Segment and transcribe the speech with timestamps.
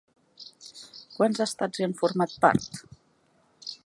[1.17, 2.83] Quants estats hi han format part?